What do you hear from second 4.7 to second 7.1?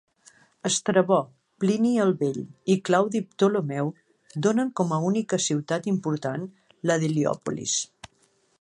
com a única ciutat important la